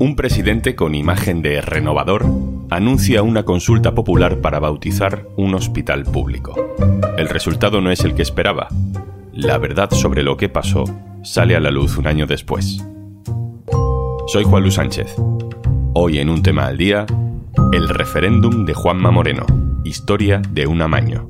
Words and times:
Un 0.00 0.16
presidente 0.16 0.74
con 0.74 0.94
imagen 0.94 1.42
de 1.42 1.60
renovador 1.60 2.24
anuncia 2.70 3.22
una 3.22 3.42
consulta 3.42 3.94
popular 3.94 4.40
para 4.40 4.58
bautizar 4.58 5.26
un 5.36 5.54
hospital 5.54 6.04
público. 6.04 6.54
El 7.18 7.28
resultado 7.28 7.82
no 7.82 7.90
es 7.90 8.00
el 8.00 8.14
que 8.14 8.22
esperaba. 8.22 8.68
La 9.34 9.58
verdad 9.58 9.90
sobre 9.90 10.22
lo 10.22 10.38
que 10.38 10.48
pasó 10.48 10.84
sale 11.22 11.54
a 11.54 11.60
la 11.60 11.70
luz 11.70 11.98
un 11.98 12.06
año 12.06 12.26
después. 12.26 12.82
Soy 14.28 14.44
Juan 14.44 14.62
Luis 14.62 14.76
Sánchez. 14.76 15.16
Hoy 15.92 16.18
en 16.18 16.30
un 16.30 16.42
tema 16.42 16.64
al 16.64 16.78
día, 16.78 17.04
el 17.70 17.86
referéndum 17.90 18.64
de 18.64 18.72
Juanma 18.72 19.10
Moreno, 19.10 19.44
historia 19.84 20.40
de 20.50 20.66
un 20.66 20.80
amaño. 20.80 21.28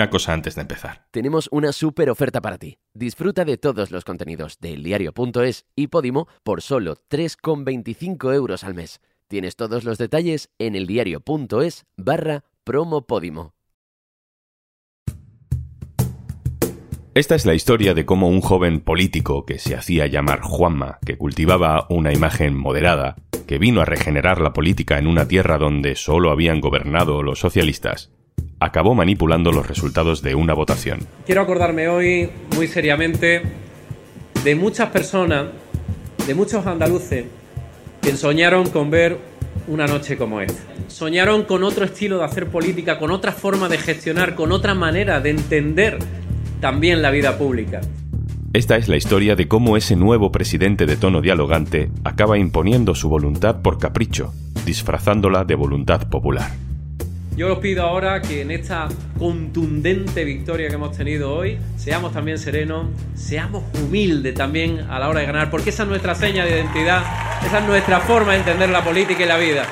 Una 0.00 0.08
cosa 0.08 0.32
antes 0.32 0.54
de 0.54 0.62
empezar. 0.62 1.04
Tenemos 1.10 1.46
una 1.52 1.72
súper 1.72 2.08
oferta 2.08 2.40
para 2.40 2.56
ti. 2.56 2.78
Disfruta 2.94 3.44
de 3.44 3.58
todos 3.58 3.90
los 3.90 4.02
contenidos 4.02 4.58
de 4.58 4.72
eldiario.es 4.72 5.66
y 5.76 5.88
Podimo 5.88 6.26
por 6.42 6.62
solo 6.62 6.96
3,25 7.10 8.34
euros 8.34 8.64
al 8.64 8.72
mes. 8.72 9.02
Tienes 9.28 9.56
todos 9.56 9.84
los 9.84 9.98
detalles 9.98 10.48
en 10.58 10.74
eldiario.es 10.74 11.84
barra 11.98 12.44
promopodimo. 12.64 13.52
Esta 17.12 17.34
es 17.34 17.44
la 17.44 17.52
historia 17.52 17.92
de 17.92 18.06
cómo 18.06 18.28
un 18.28 18.40
joven 18.40 18.80
político 18.80 19.44
que 19.44 19.58
se 19.58 19.76
hacía 19.76 20.06
llamar 20.06 20.40
Juanma, 20.40 20.98
que 21.04 21.18
cultivaba 21.18 21.86
una 21.90 22.14
imagen 22.14 22.56
moderada, 22.56 23.16
que 23.46 23.58
vino 23.58 23.82
a 23.82 23.84
regenerar 23.84 24.40
la 24.40 24.54
política 24.54 24.96
en 24.96 25.06
una 25.06 25.28
tierra 25.28 25.58
donde 25.58 25.94
solo 25.94 26.30
habían 26.30 26.60
gobernado 26.60 27.22
los 27.22 27.40
socialistas, 27.40 28.10
acabó 28.60 28.94
manipulando 28.94 29.50
los 29.50 29.66
resultados 29.66 30.22
de 30.22 30.34
una 30.34 30.54
votación. 30.54 31.00
Quiero 31.26 31.40
acordarme 31.40 31.88
hoy 31.88 32.30
muy 32.54 32.68
seriamente 32.68 33.42
de 34.44 34.54
muchas 34.54 34.90
personas, 34.90 35.46
de 36.26 36.34
muchos 36.34 36.66
andaluces, 36.66 37.24
que 38.02 38.16
soñaron 38.16 38.68
con 38.68 38.90
ver 38.90 39.18
una 39.66 39.86
noche 39.86 40.16
como 40.16 40.40
esta. 40.40 40.62
Soñaron 40.88 41.44
con 41.44 41.64
otro 41.64 41.84
estilo 41.84 42.18
de 42.18 42.24
hacer 42.24 42.48
política, 42.48 42.98
con 42.98 43.10
otra 43.10 43.32
forma 43.32 43.68
de 43.68 43.78
gestionar, 43.78 44.34
con 44.34 44.52
otra 44.52 44.74
manera 44.74 45.20
de 45.20 45.30
entender 45.30 45.98
también 46.60 47.02
la 47.02 47.10
vida 47.10 47.38
pública. 47.38 47.80
Esta 48.52 48.76
es 48.76 48.88
la 48.88 48.96
historia 48.96 49.36
de 49.36 49.46
cómo 49.46 49.76
ese 49.76 49.96
nuevo 49.96 50.32
presidente 50.32 50.84
de 50.84 50.96
tono 50.96 51.20
dialogante 51.20 51.90
acaba 52.04 52.36
imponiendo 52.36 52.94
su 52.94 53.08
voluntad 53.08 53.62
por 53.62 53.78
capricho, 53.78 54.34
disfrazándola 54.66 55.44
de 55.44 55.54
voluntad 55.54 56.08
popular. 56.08 56.50
Yo 57.40 57.54
os 57.54 57.58
pido 57.60 57.84
ahora 57.84 58.20
que 58.20 58.42
en 58.42 58.50
esta 58.50 58.86
contundente 59.18 60.26
victoria 60.26 60.68
que 60.68 60.74
hemos 60.74 60.94
tenido 60.94 61.32
hoy, 61.32 61.58
seamos 61.78 62.12
también 62.12 62.36
serenos, 62.36 62.88
seamos 63.14 63.64
humildes 63.80 64.34
también 64.34 64.80
a 64.90 64.98
la 64.98 65.08
hora 65.08 65.20
de 65.20 65.26
ganar, 65.26 65.48
porque 65.48 65.70
esa 65.70 65.84
es 65.84 65.88
nuestra 65.88 66.14
seña 66.14 66.44
de 66.44 66.50
identidad, 66.50 67.02
esa 67.42 67.60
es 67.60 67.66
nuestra 67.66 68.00
forma 68.00 68.32
de 68.32 68.40
entender 68.40 68.68
la 68.68 68.84
política 68.84 69.24
y 69.24 69.26
la 69.26 69.38
vida. 69.38 69.64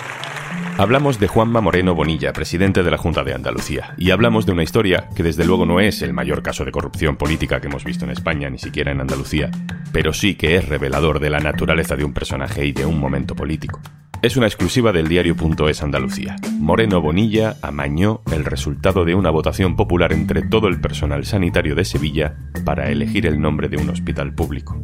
Hablamos 0.78 1.20
de 1.20 1.28
Juanma 1.28 1.60
Moreno 1.60 1.94
Bonilla, 1.94 2.32
presidente 2.32 2.82
de 2.82 2.90
la 2.90 2.96
Junta 2.96 3.22
de 3.22 3.34
Andalucía, 3.34 3.92
y 3.98 4.12
hablamos 4.12 4.46
de 4.46 4.52
una 4.52 4.62
historia 4.62 5.10
que 5.14 5.22
desde 5.22 5.44
luego 5.44 5.66
no 5.66 5.78
es 5.78 6.00
el 6.00 6.14
mayor 6.14 6.42
caso 6.42 6.64
de 6.64 6.72
corrupción 6.72 7.18
política 7.18 7.60
que 7.60 7.66
hemos 7.66 7.84
visto 7.84 8.06
en 8.06 8.12
España, 8.12 8.48
ni 8.48 8.58
siquiera 8.58 8.92
en 8.92 9.02
Andalucía, 9.02 9.50
pero 9.92 10.14
sí 10.14 10.36
que 10.36 10.56
es 10.56 10.66
revelador 10.66 11.20
de 11.20 11.28
la 11.28 11.40
naturaleza 11.40 11.96
de 11.96 12.04
un 12.04 12.14
personaje 12.14 12.64
y 12.64 12.72
de 12.72 12.86
un 12.86 12.98
momento 12.98 13.36
político. 13.36 13.82
Es 14.20 14.36
una 14.36 14.46
exclusiva 14.46 14.90
del 14.90 15.06
diario.es 15.06 15.82
Andalucía. 15.82 16.34
Moreno 16.58 17.00
Bonilla 17.00 17.56
amañó 17.62 18.22
el 18.32 18.44
resultado 18.44 19.04
de 19.04 19.14
una 19.14 19.30
votación 19.30 19.76
popular 19.76 20.12
entre 20.12 20.42
todo 20.42 20.66
el 20.66 20.80
personal 20.80 21.24
sanitario 21.24 21.76
de 21.76 21.84
Sevilla 21.84 22.36
para 22.64 22.90
elegir 22.90 23.26
el 23.26 23.40
nombre 23.40 23.68
de 23.68 23.76
un 23.76 23.90
hospital 23.90 24.34
público. 24.34 24.76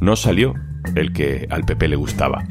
No 0.00 0.16
salió 0.16 0.54
el 0.94 1.12
que 1.12 1.46
al 1.50 1.64
PP 1.64 1.88
le 1.88 1.96
gustaba, 1.96 2.42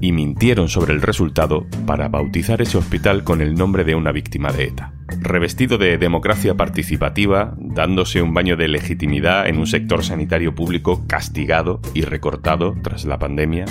y 0.00 0.10
mintieron 0.10 0.68
sobre 0.68 0.92
el 0.92 1.02
resultado 1.02 1.66
para 1.86 2.08
bautizar 2.08 2.60
ese 2.62 2.78
hospital 2.78 3.22
con 3.22 3.40
el 3.40 3.54
nombre 3.54 3.84
de 3.84 3.94
una 3.94 4.10
víctima 4.10 4.50
de 4.50 4.64
ETA. 4.64 4.92
Revestido 5.20 5.78
de 5.78 5.98
democracia 5.98 6.56
participativa, 6.56 7.54
dándose 7.58 8.22
un 8.22 8.34
baño 8.34 8.56
de 8.56 8.66
legitimidad 8.66 9.46
en 9.46 9.58
un 9.58 9.66
sector 9.66 10.02
sanitario 10.02 10.54
público 10.54 11.04
castigado 11.06 11.80
y 11.94 12.02
recortado 12.02 12.74
tras 12.82 13.04
la 13.04 13.18
pandemia, 13.18 13.66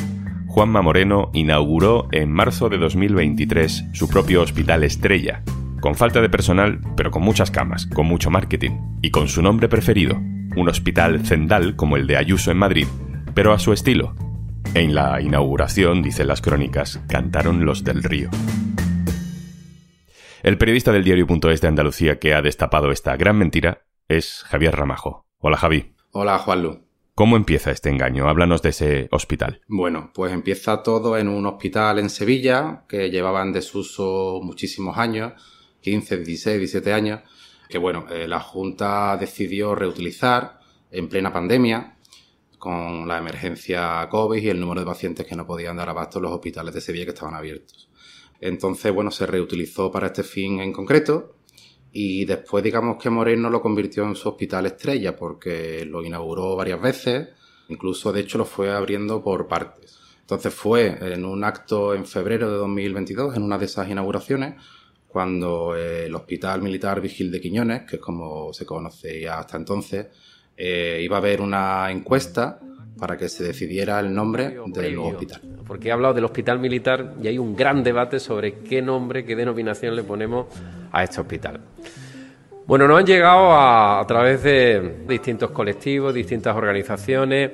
Juanma 0.50 0.82
Moreno 0.82 1.30
inauguró 1.34 2.08
en 2.12 2.32
marzo 2.32 2.70
de 2.70 2.80
2023 2.80 3.86
su 3.94 4.10
propio 4.10 4.42
hospital 4.42 4.84
estrella, 4.84 5.44
con 5.80 5.94
falta 5.94 6.22
de 6.22 6.30
personal, 6.30 6.82
pero 6.98 7.12
con 7.12 7.22
muchas 7.22 7.52
camas, 7.52 7.86
con 7.86 8.08
mucho 8.08 8.32
marketing, 8.32 8.72
y 9.04 9.12
con 9.12 9.28
su 9.28 9.44
nombre 9.44 9.70
preferido, 9.70 10.16
un 10.56 10.68
hospital 10.68 11.24
cendal 11.24 11.76
como 11.76 11.98
el 11.98 12.08
de 12.08 12.18
Ayuso 12.18 12.50
en 12.50 12.58
Madrid, 12.58 12.88
pero 13.36 13.54
a 13.54 13.60
su 13.60 13.74
estilo. 13.74 14.16
En 14.74 14.96
la 14.96 15.22
inauguración, 15.22 16.02
dicen 16.02 16.28
las 16.28 16.42
crónicas, 16.42 17.00
cantaron 17.08 17.64
los 17.64 17.84
del 17.84 18.02
río. 18.02 18.32
El 20.42 20.58
periodista 20.58 20.92
del 20.92 21.04
diario.es 21.04 21.62
de 21.62 21.68
Andalucía 21.68 22.18
que 22.18 22.34
ha 22.34 22.42
destapado 22.42 22.92
esta 22.92 23.16
gran 23.18 23.38
mentira 23.38 23.84
es 24.08 24.44
Javier 24.48 24.76
Ramajo. 24.76 25.28
Hola 25.38 25.58
Javi. 25.58 25.94
Hola 26.12 26.40
Juanlu. 26.40 26.89
¿Cómo 27.20 27.36
empieza 27.36 27.72
este 27.72 27.90
engaño? 27.90 28.30
Háblanos 28.30 28.62
de 28.62 28.70
ese 28.70 29.10
hospital. 29.12 29.60
Bueno, 29.68 30.10
pues 30.14 30.32
empieza 30.32 30.82
todo 30.84 31.18
en 31.18 31.28
un 31.28 31.46
hospital 31.48 32.00
en 32.00 32.10
Sevilla 32.10 32.86
que 32.88 33.10
llevaba 33.10 33.42
en 33.42 33.52
desuso 33.52 34.40
muchísimos 34.42 34.98
años, 34.98 35.34
15, 35.82 36.16
16, 36.20 36.60
17 36.60 36.94
años, 36.94 37.20
que 37.68 37.78
bueno, 37.78 38.06
eh, 38.10 38.26
la 38.26 38.40
Junta 38.40 39.18
decidió 39.18 39.76
reutilizar 39.76 40.62
en 40.92 41.10
plena 41.10 41.34
pandemia 41.34 41.98
con 42.58 43.06
la 43.06 43.18
emergencia 43.18 44.08
COVID 44.10 44.42
y 44.42 44.48
el 44.48 44.62
número 44.62 44.80
de 44.80 44.88
pacientes 44.88 45.26
que 45.28 45.36
no 45.36 45.46
podían 45.46 45.76
dar 45.76 45.90
abasto 45.90 46.20
en 46.20 46.24
los 46.24 46.32
hospitales 46.32 46.74
de 46.74 46.80
Sevilla 46.80 47.04
que 47.04 47.12
estaban 47.12 47.36
abiertos. 47.36 47.90
Entonces, 48.40 48.94
bueno, 48.94 49.12
se 49.12 49.26
reutilizó 49.26 49.92
para 49.92 50.08
este 50.08 50.24
fin 50.24 50.62
en 50.62 50.72
concreto 50.72 51.36
y 51.92 52.26
después 52.26 52.64
digamos 52.64 53.02
que 53.02 53.10
Moreno 53.10 53.50
lo 53.50 53.62
convirtió 53.62 54.04
en 54.04 54.16
su 54.16 54.30
hospital 54.30 54.66
estrella 54.68 55.16
porque 55.16 55.86
lo 55.86 56.04
inauguró 56.04 56.56
varias 56.56 56.82
veces, 56.82 57.30
incluso 57.68 58.12
de 58.12 58.22
hecho 58.22 58.38
lo 58.38 58.46
fue 58.46 58.72
abriendo 58.72 59.24
por 59.24 59.48
partes. 59.48 60.00
Entonces 60.22 60.54
fue 60.54 60.96
en 61.02 61.26
un 61.26 61.44
acto 61.44 61.96
en 61.96 62.06
febrero 62.06 62.52
de 62.52 62.58
2022, 62.58 63.36
en 63.36 63.44
una 63.44 63.58
de 63.58 63.66
esas 63.66 63.90
inauguraciones, 63.90 64.56
cuando 65.08 65.76
el 65.76 66.14
Hospital 66.14 66.62
Militar 66.62 67.02
Vigil 67.02 67.32
de 67.32 67.42
Quiñones, 67.42 67.82
que 67.90 67.96
es 67.96 68.02
como 68.02 68.54
se 68.54 68.64
conocía 68.66 69.40
hasta 69.40 69.58
entonces, 69.58 70.08
eh, 70.56 71.00
iba 71.02 71.18
a 71.18 71.20
haber 71.20 71.42
una 71.42 71.90
encuesta 71.90 72.60
para 73.00 73.18
que 73.18 73.28
se 73.28 73.44
decidiera 73.44 74.00
el 74.00 74.14
nombre 74.14 74.58
del 74.68 74.96
nuevo 74.96 75.10
hospital. 75.10 75.42
Porque 75.66 75.88
he 75.88 75.92
hablado 75.92 76.14
del 76.14 76.26
hospital 76.26 76.60
militar 76.60 77.16
y 77.24 77.28
hay 77.28 77.40
un 77.40 77.56
gran 77.56 77.84
debate 77.84 78.20
sobre 78.20 78.60
qué 78.60 78.82
nombre, 78.82 79.26
qué 79.26 79.36
denominación 79.36 79.96
le 79.96 80.04
ponemos 80.04 80.48
a 80.92 81.04
este 81.04 81.22
hospital. 81.22 81.62
Bueno, 82.66 82.88
nos 82.88 83.00
han 83.00 83.06
llegado 83.06 83.52
a, 83.52 84.00
a 84.00 84.06
través 84.06 84.44
de 84.44 85.04
distintos 85.08 85.52
colectivos, 85.52 86.14
distintas 86.14 86.56
organizaciones, 86.56 87.52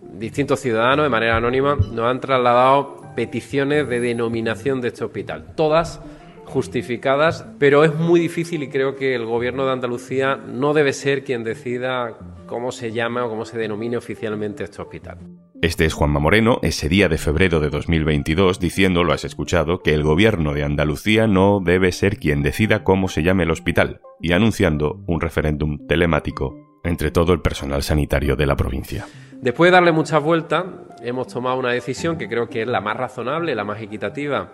distintos 0.00 0.60
ciudadanos 0.60 1.04
de 1.04 1.10
manera 1.10 1.36
anónima, 1.36 1.76
nos 1.76 2.06
han 2.06 2.20
trasladado 2.20 3.02
peticiones 3.14 3.88
de 3.88 4.00
denominación 4.00 4.80
de 4.80 4.88
este 4.88 5.04
hospital. 5.04 5.54
Todas 5.54 6.00
justificadas, 6.44 7.46
pero 7.58 7.84
es 7.84 7.94
muy 7.94 8.20
difícil 8.20 8.62
y 8.62 8.68
creo 8.68 8.96
que 8.96 9.14
el 9.14 9.26
gobierno 9.26 9.66
de 9.66 9.72
Andalucía 9.72 10.36
no 10.36 10.72
debe 10.72 10.92
ser 10.92 11.22
quien 11.22 11.44
decida 11.44 12.16
cómo 12.46 12.72
se 12.72 12.90
llama 12.90 13.24
o 13.24 13.28
cómo 13.28 13.44
se 13.44 13.58
denomine 13.58 13.96
oficialmente 13.96 14.64
este 14.64 14.80
hospital. 14.80 15.18
Este 15.60 15.86
es 15.86 15.92
Juanma 15.92 16.20
Moreno, 16.20 16.60
ese 16.62 16.88
día 16.88 17.08
de 17.08 17.18
febrero 17.18 17.58
de 17.58 17.68
2022, 17.68 18.60
diciendo, 18.60 19.02
lo 19.02 19.12
has 19.12 19.24
escuchado, 19.24 19.80
que 19.82 19.92
el 19.92 20.04
gobierno 20.04 20.54
de 20.54 20.62
Andalucía 20.62 21.26
no 21.26 21.58
debe 21.60 21.90
ser 21.90 22.18
quien 22.18 22.44
decida 22.44 22.84
cómo 22.84 23.08
se 23.08 23.24
llame 23.24 23.42
el 23.42 23.50
hospital, 23.50 24.00
y 24.20 24.30
anunciando 24.32 25.02
un 25.08 25.20
referéndum 25.20 25.84
telemático 25.88 26.80
entre 26.84 27.10
todo 27.10 27.32
el 27.32 27.40
personal 27.40 27.82
sanitario 27.82 28.36
de 28.36 28.46
la 28.46 28.54
provincia. 28.54 29.06
Después 29.32 29.72
de 29.72 29.74
darle 29.74 29.90
muchas 29.90 30.22
vueltas, 30.22 30.64
hemos 31.02 31.26
tomado 31.26 31.58
una 31.58 31.72
decisión 31.72 32.18
que 32.18 32.28
creo 32.28 32.48
que 32.48 32.62
es 32.62 32.68
la 32.68 32.80
más 32.80 32.96
razonable, 32.96 33.56
la 33.56 33.64
más 33.64 33.82
equitativa 33.82 34.52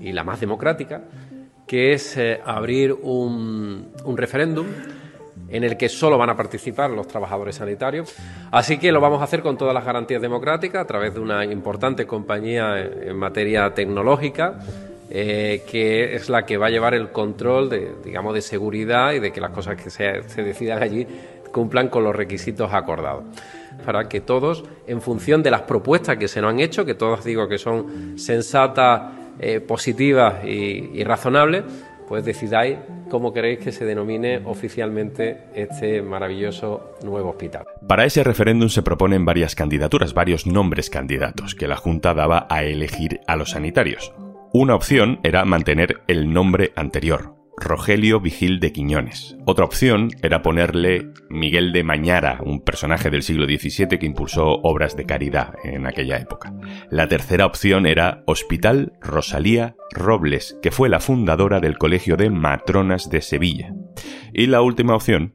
y 0.00 0.10
la 0.10 0.24
más 0.24 0.40
democrática, 0.40 1.04
que 1.68 1.92
es 1.92 2.16
eh, 2.16 2.40
abrir 2.44 2.92
un, 2.92 3.92
un 4.04 4.16
referéndum 4.16 4.66
en 5.50 5.64
el 5.64 5.76
que 5.76 5.88
solo 5.88 6.16
van 6.16 6.30
a 6.30 6.36
participar 6.36 6.90
los 6.90 7.08
trabajadores 7.08 7.56
sanitarios. 7.56 8.14
Así 8.50 8.78
que 8.78 8.92
lo 8.92 9.00
vamos 9.00 9.20
a 9.20 9.24
hacer 9.24 9.42
con 9.42 9.58
todas 9.58 9.74
las 9.74 9.84
garantías 9.84 10.22
democráticas 10.22 10.82
a 10.82 10.86
través 10.86 11.14
de 11.14 11.20
una 11.20 11.44
importante 11.44 12.06
compañía 12.06 12.80
en 12.80 13.16
materia 13.16 13.72
tecnológica. 13.74 14.58
Eh, 15.12 15.64
que 15.68 16.14
es 16.14 16.28
la 16.28 16.46
que 16.46 16.56
va 16.56 16.68
a 16.68 16.70
llevar 16.70 16.94
el 16.94 17.10
control 17.10 17.68
de, 17.68 17.94
digamos, 18.04 18.32
de 18.32 18.42
seguridad 18.42 19.12
y 19.12 19.18
de 19.18 19.32
que 19.32 19.40
las 19.40 19.50
cosas 19.50 19.74
que 19.74 19.90
se, 19.90 20.22
decidan 20.40 20.80
allí 20.80 21.04
cumplan 21.50 21.88
con 21.88 22.04
los 22.04 22.14
requisitos 22.14 22.72
acordados 22.72 23.24
para 23.84 24.08
que 24.08 24.20
todos, 24.20 24.62
en 24.86 25.00
función 25.02 25.42
de 25.42 25.50
las 25.50 25.62
propuestas 25.62 26.16
que 26.16 26.28
se 26.28 26.40
nos 26.40 26.52
han 26.52 26.60
hecho, 26.60 26.84
que 26.84 26.94
todas 26.94 27.24
digo 27.24 27.48
que 27.48 27.58
son 27.58 28.16
sensatas, 28.20 29.10
eh, 29.40 29.58
positivas 29.58 30.44
y 30.44 31.02
razonables, 31.02 31.64
pues 32.10 32.24
decidáis 32.24 32.76
cómo 33.08 33.32
queréis 33.32 33.60
que 33.60 33.70
se 33.70 33.84
denomine 33.84 34.42
oficialmente 34.44 35.44
este 35.54 36.02
maravilloso 36.02 36.96
nuevo 37.04 37.30
hospital. 37.30 37.66
Para 37.86 38.04
ese 38.04 38.24
referéndum 38.24 38.68
se 38.68 38.82
proponen 38.82 39.24
varias 39.24 39.54
candidaturas, 39.54 40.12
varios 40.12 40.44
nombres 40.44 40.90
candidatos 40.90 41.54
que 41.54 41.68
la 41.68 41.76
Junta 41.76 42.12
daba 42.12 42.48
a 42.50 42.64
elegir 42.64 43.20
a 43.28 43.36
los 43.36 43.50
sanitarios. 43.50 44.12
Una 44.52 44.74
opción 44.74 45.20
era 45.22 45.44
mantener 45.44 46.00
el 46.08 46.32
nombre 46.32 46.72
anterior, 46.74 47.36
Rogelio 47.60 48.20
Vigil 48.20 48.58
de 48.58 48.72
Quiñones. 48.72 49.36
Otra 49.44 49.64
opción 49.64 50.08
era 50.22 50.42
ponerle 50.42 51.10
Miguel 51.28 51.72
de 51.72 51.84
Mañara, 51.84 52.38
un 52.42 52.62
personaje 52.62 53.10
del 53.10 53.22
siglo 53.22 53.44
XVII 53.44 53.98
que 53.98 54.06
impulsó 54.06 54.60
obras 54.62 54.96
de 54.96 55.04
caridad 55.04 55.54
en 55.62 55.86
aquella 55.86 56.16
época. 56.16 56.52
La 56.90 57.06
tercera 57.06 57.46
opción 57.46 57.86
era 57.86 58.24
Hospital 58.26 58.94
Rosalía 59.00 59.76
Robles, 59.92 60.58
que 60.62 60.70
fue 60.70 60.88
la 60.88 61.00
fundadora 61.00 61.60
del 61.60 61.78
Colegio 61.78 62.16
de 62.16 62.30
Matronas 62.30 63.10
de 63.10 63.20
Sevilla. 63.20 63.74
Y 64.32 64.46
la 64.46 64.62
última 64.62 64.94
opción, 64.94 65.34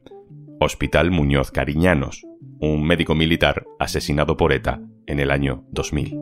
Hospital 0.60 1.10
Muñoz 1.10 1.50
Cariñanos, 1.52 2.26
un 2.60 2.84
médico 2.86 3.14
militar 3.14 3.64
asesinado 3.78 4.36
por 4.36 4.52
ETA 4.52 4.80
en 5.06 5.20
el 5.20 5.30
año 5.30 5.64
2000. 5.70 6.18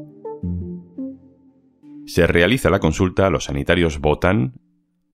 Se 2.07 2.27
realiza 2.27 2.69
la 2.69 2.81
consulta, 2.81 3.31
los 3.31 3.45
sanitarios 3.45 3.99
votan 3.99 4.55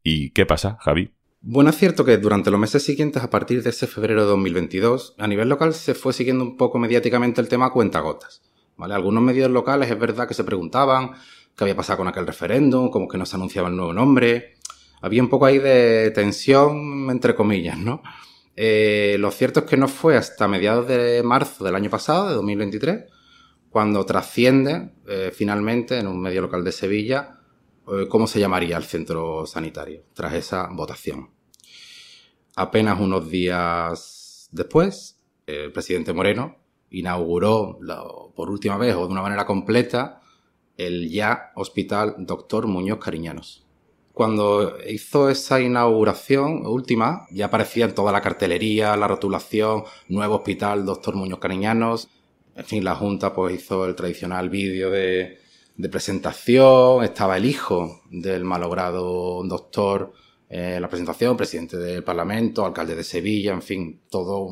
¿Y 0.02 0.30
qué 0.30 0.46
pasa, 0.46 0.78
Javi? 0.80 1.12
Bueno, 1.42 1.70
es 1.70 1.78
cierto 1.78 2.04
que 2.04 2.18
durante 2.18 2.50
los 2.50 2.60
meses 2.60 2.82
siguientes, 2.82 3.22
a 3.22 3.30
partir 3.30 3.62
de 3.62 3.70
ese 3.70 3.86
febrero 3.86 4.22
de 4.22 4.28
2022, 4.28 5.14
a 5.18 5.26
nivel 5.26 5.48
local 5.48 5.72
se 5.72 5.94
fue 5.94 6.12
siguiendo 6.12 6.44
un 6.44 6.56
poco 6.58 6.78
mediáticamente 6.78 7.40
el 7.40 7.48
tema 7.48 7.66
a 7.66 7.70
cuentagotas. 7.70 8.42
¿vale? 8.76 8.94
Algunos 8.94 9.22
medios 9.22 9.50
locales 9.50 9.90
es 9.90 9.98
verdad 9.98 10.28
que 10.28 10.34
se 10.34 10.44
preguntaban 10.44 11.12
qué 11.56 11.64
había 11.64 11.76
pasado 11.76 11.98
con 11.98 12.08
aquel 12.08 12.26
referéndum, 12.26 12.90
como 12.90 13.08
que 13.08 13.16
no 13.16 13.24
se 13.24 13.36
anunciaba 13.36 13.68
el 13.68 13.76
nuevo 13.76 13.94
nombre. 13.94 14.56
Había 15.00 15.22
un 15.22 15.30
poco 15.30 15.46
ahí 15.46 15.58
de 15.58 16.10
tensión, 16.10 17.08
entre 17.10 17.34
comillas, 17.34 17.78
¿no? 17.78 18.02
Eh, 18.56 19.16
lo 19.18 19.30
cierto 19.30 19.60
es 19.60 19.66
que 19.66 19.78
no 19.78 19.88
fue 19.88 20.18
hasta 20.18 20.46
mediados 20.46 20.86
de 20.88 21.22
marzo 21.22 21.64
del 21.64 21.74
año 21.74 21.88
pasado, 21.88 22.28
de 22.28 22.34
2023, 22.34 23.04
cuando 23.70 24.04
trasciende 24.04 24.90
eh, 25.08 25.32
finalmente 25.34 25.98
en 25.98 26.06
un 26.06 26.20
medio 26.20 26.42
local 26.42 26.64
de 26.64 26.72
Sevilla 26.72 27.39
cómo 28.08 28.26
se 28.26 28.40
llamaría 28.40 28.76
el 28.76 28.84
centro 28.84 29.46
sanitario 29.46 30.04
tras 30.14 30.34
esa 30.34 30.68
votación. 30.70 31.30
Apenas 32.56 33.00
unos 33.00 33.30
días 33.30 34.48
después, 34.52 35.20
el 35.46 35.72
presidente 35.72 36.12
Moreno 36.12 36.56
inauguró 36.90 37.78
por 38.34 38.50
última 38.50 38.76
vez 38.76 38.94
o 38.94 39.06
de 39.06 39.12
una 39.12 39.22
manera 39.22 39.46
completa 39.46 40.20
el 40.76 41.10
ya 41.10 41.52
Hospital 41.54 42.16
Doctor 42.18 42.66
Muñoz 42.66 42.98
Cariñanos. 42.98 43.66
Cuando 44.12 44.76
hizo 44.86 45.30
esa 45.30 45.60
inauguración 45.60 46.66
última, 46.66 47.26
ya 47.30 47.46
aparecía 47.46 47.86
en 47.86 47.94
toda 47.94 48.12
la 48.12 48.20
cartelería, 48.20 48.96
la 48.96 49.08
rotulación, 49.08 49.84
nuevo 50.08 50.36
hospital 50.36 50.84
Doctor 50.84 51.14
Muñoz 51.14 51.38
Cariñanos. 51.38 52.08
En 52.54 52.64
fin, 52.64 52.84
la 52.84 52.96
Junta 52.96 53.32
pues 53.32 53.54
hizo 53.54 53.86
el 53.86 53.94
tradicional 53.94 54.50
vídeo 54.50 54.90
de, 54.90 55.39
de 55.80 55.88
presentación, 55.88 57.02
estaba 57.04 57.38
el 57.38 57.46
hijo 57.46 58.02
del 58.10 58.44
malogrado 58.44 59.42
doctor 59.44 60.12
en 60.48 60.82
la 60.82 60.88
presentación, 60.88 61.36
presidente 61.36 61.76
del 61.78 62.04
Parlamento, 62.04 62.66
alcalde 62.66 62.94
de 62.94 63.04
Sevilla, 63.04 63.52
en 63.52 63.62
fin, 63.62 64.02
todo 64.10 64.48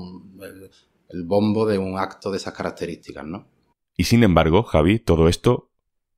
el, 1.10 1.24
bombo 1.24 1.66
de 1.66 1.76
un 1.76 1.98
acto 1.98 2.30
de 2.30 2.36
esas 2.36 2.54
características, 2.54 3.26
¿no? 3.26 3.46
Y 3.96 4.04
sin 4.04 4.22
embargo, 4.22 4.62
Javi, 4.62 5.00
todo 5.00 5.28
esto 5.28 5.70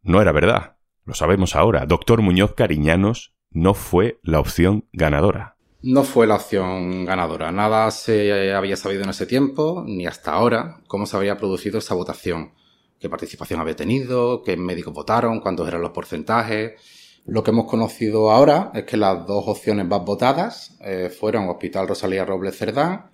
no 0.03 0.21
era 0.21 0.33
verdad. 0.33 0.77
Lo 1.05 1.15
sabemos 1.15 1.57
ahora. 1.57 1.87
Doctor 1.87 2.21
Muñoz 2.21 2.55
Cariñanos 2.55 3.35
no 3.51 3.75
fue 3.75 4.21
la 4.23 4.39
opción 4.39 4.87
ganadora. 4.93 5.57
No 5.83 6.05
fue 6.05 6.27
la 6.27 6.35
opción 6.35 7.07
ganadora. 7.07 7.51
Nada 7.51 7.91
se 7.91 8.53
había 8.53 8.77
sabido 8.77 9.05
en 9.05 9.11
ese 9.11 9.27
tiempo, 9.27 9.83
ni 9.87 10.07
hasta 10.07 10.33
ahora, 10.33 10.83
cómo 10.89 11.07
se 11.07 11.17
había 11.17 11.39
producido 11.39 11.79
esa 11.79 11.95
votación 11.95 12.53
qué 13.01 13.09
participación 13.09 13.61
había 13.61 13.75
tenido, 13.75 14.43
qué 14.43 14.57
médicos 14.57 14.93
votaron, 14.93 15.41
cuántos 15.41 15.67
eran 15.67 15.81
los 15.81 15.91
porcentajes. 15.91 16.73
Lo 17.27 17.43
que 17.43 17.51
hemos 17.51 17.67
conocido 17.67 18.31
ahora 18.31 18.71
es 18.75 18.85
que 18.85 18.97
las 18.97 19.27
dos 19.27 19.45
opciones 19.47 19.87
más 19.87 20.05
votadas 20.05 20.77
eh, 20.81 21.11
fueron 21.11 21.49
Hospital 21.49 21.89
Rosalía 21.89 22.25
Robles 22.25 22.57
Cerdán 22.57 23.11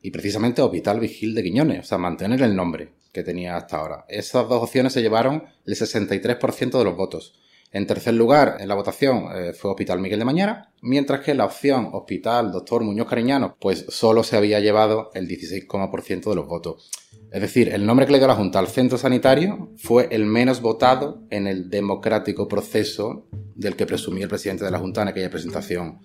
y 0.00 0.10
precisamente 0.10 0.62
Hospital 0.62 1.00
Vigil 1.00 1.34
de 1.34 1.42
Quiñones, 1.42 1.80
o 1.80 1.88
sea, 1.88 1.98
mantener 1.98 2.42
el 2.42 2.54
nombre 2.54 2.94
que 3.12 3.24
tenía 3.24 3.56
hasta 3.56 3.78
ahora. 3.78 4.04
Esas 4.08 4.48
dos 4.48 4.62
opciones 4.62 4.92
se 4.92 5.02
llevaron 5.02 5.44
el 5.66 5.74
63% 5.74 6.78
de 6.78 6.84
los 6.84 6.96
votos. 6.96 7.34
En 7.70 7.86
tercer 7.86 8.14
lugar, 8.14 8.56
en 8.60 8.68
la 8.68 8.74
votación 8.74 9.26
eh, 9.34 9.52
fue 9.52 9.70
Hospital 9.70 10.00
Miguel 10.00 10.20
de 10.20 10.24
Mañara, 10.24 10.72
mientras 10.80 11.20
que 11.20 11.34
la 11.34 11.44
opción 11.44 11.90
Hospital 11.92 12.50
Doctor 12.50 12.82
Muñoz 12.82 13.08
Cariñano, 13.08 13.56
pues 13.60 13.84
solo 13.88 14.22
se 14.22 14.36
había 14.36 14.60
llevado 14.60 15.10
el 15.14 15.28
16,% 15.28 16.30
de 16.30 16.34
los 16.34 16.46
votos. 16.46 16.90
Es 17.30 17.42
decir, 17.42 17.68
el 17.68 17.84
nombre 17.84 18.06
que 18.06 18.12
le 18.12 18.18
dio 18.18 18.26
la 18.26 18.34
Junta 18.34 18.58
al 18.58 18.68
centro 18.68 18.96
sanitario 18.96 19.70
fue 19.76 20.08
el 20.10 20.24
menos 20.24 20.62
votado 20.62 21.26
en 21.28 21.46
el 21.46 21.68
democrático 21.68 22.48
proceso 22.48 23.26
del 23.54 23.76
que 23.76 23.84
presumía 23.84 24.24
el 24.24 24.30
presidente 24.30 24.64
de 24.64 24.70
la 24.70 24.78
Junta 24.78 25.02
en 25.02 25.08
aquella 25.08 25.28
presentación. 25.28 25.98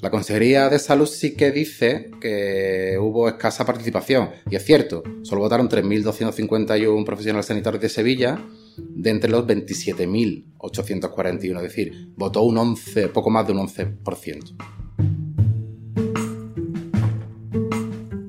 La 0.00 0.10
Consejería 0.10 0.68
de 0.68 0.78
Salud 0.78 1.06
sí 1.06 1.34
que 1.34 1.50
dice 1.50 2.12
que 2.20 2.96
hubo 3.00 3.28
escasa 3.28 3.66
participación, 3.66 4.30
y 4.50 4.56
es 4.56 4.64
cierto, 4.64 5.02
solo 5.22 5.40
votaron 5.40 5.68
3.251 5.68 7.04
profesionales 7.04 7.46
sanitarios 7.46 7.82
de 7.82 7.88
Sevilla 7.88 8.38
de 8.76 9.10
entre 9.10 9.30
los 9.30 9.44
27.841, 9.46 11.56
es 11.56 11.62
decir, 11.62 12.12
votó 12.16 12.42
un 12.42 12.58
11, 12.58 13.08
poco 13.08 13.30
más 13.30 13.46
de 13.46 13.52
un 13.52 13.66
11%. 13.66 14.54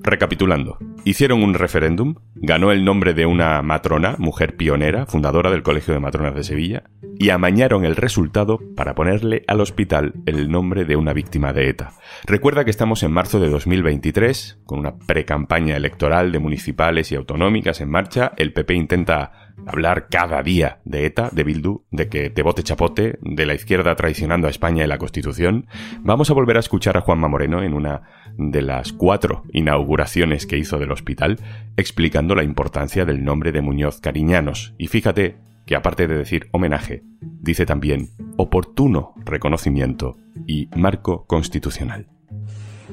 Recapitulando, 0.01 0.77
hicieron 1.05 1.43
un 1.43 1.53
referéndum, 1.53 2.15
ganó 2.35 2.71
el 2.71 2.85
nombre 2.85 3.13
de 3.13 3.25
una 3.25 3.61
matrona, 3.61 4.15
mujer 4.17 4.55
pionera, 4.55 5.05
fundadora 5.05 5.51
del 5.51 5.63
Colegio 5.63 5.93
de 5.93 5.99
Matronas 5.99 6.35
de 6.35 6.43
Sevilla, 6.43 6.83
y 7.23 7.29
amañaron 7.29 7.85
el 7.85 7.95
resultado 7.95 8.59
para 8.75 8.95
ponerle 8.95 9.45
al 9.47 9.61
hospital 9.61 10.11
el 10.25 10.51
nombre 10.51 10.83
de 10.83 10.97
una 10.97 11.13
víctima 11.13 11.53
de 11.53 11.69
ETA. 11.69 11.93
Recuerda 12.25 12.65
que 12.65 12.69
estamos 12.69 13.01
en 13.01 13.13
marzo 13.13 13.39
de 13.39 13.47
2023, 13.47 14.59
con 14.65 14.79
una 14.79 14.97
pre-campaña 14.97 15.77
electoral 15.77 16.33
de 16.33 16.39
municipales 16.39 17.13
y 17.13 17.15
autonómicas 17.15 17.79
en 17.79 17.89
marcha. 17.89 18.33
El 18.35 18.51
PP 18.51 18.73
intenta 18.73 19.53
hablar 19.65 20.07
cada 20.09 20.43
día 20.43 20.81
de 20.83 21.05
ETA, 21.05 21.29
de 21.31 21.45
Bildu, 21.45 21.85
de 21.91 22.09
que 22.09 22.29
te 22.29 22.43
bote 22.43 22.61
chapote, 22.61 23.17
de 23.21 23.45
la 23.45 23.53
izquierda 23.53 23.95
traicionando 23.95 24.47
a 24.47 24.51
España 24.51 24.83
y 24.83 24.87
la 24.87 24.97
Constitución. 24.97 25.67
Vamos 26.01 26.29
a 26.29 26.33
volver 26.33 26.57
a 26.57 26.59
escuchar 26.59 26.97
a 26.97 27.01
Juanma 27.01 27.29
Moreno 27.29 27.63
en 27.63 27.73
una 27.73 28.01
de 28.37 28.61
las 28.61 28.91
cuatro 28.91 29.43
inauguraciones 29.53 30.45
que 30.45 30.57
hizo 30.57 30.77
del 30.77 30.91
hospital, 30.91 31.39
explicando 31.77 32.35
la 32.35 32.43
importancia 32.43 33.05
del 33.05 33.23
nombre 33.23 33.53
de 33.53 33.61
Muñoz 33.61 34.01
Cariñanos. 34.01 34.73
Y 34.77 34.87
fíjate 34.87 35.52
que 35.65 35.75
aparte 35.75 36.07
de 36.07 36.17
decir 36.17 36.49
homenaje, 36.51 37.03
dice 37.21 37.65
también 37.65 38.09
oportuno 38.37 39.13
reconocimiento 39.23 40.17
y 40.47 40.67
marco 40.75 41.25
constitucional. 41.25 42.07